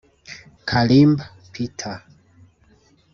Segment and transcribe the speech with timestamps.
[0.69, 1.21] Karimba
[1.51, 1.97] Peter